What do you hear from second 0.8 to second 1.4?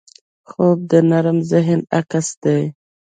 د نرم